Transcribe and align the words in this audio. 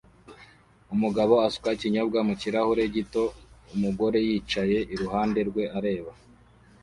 Umugabo 0.93 1.33
usuka 1.47 1.69
ikinyobwa 1.75 2.19
mu 2.27 2.33
kirahure 2.41 2.83
gito 2.95 3.23
umugore 3.73 4.17
yicaye 4.27 4.77
iruhande 4.93 5.39
rwe 5.49 5.63
areba 5.77 6.11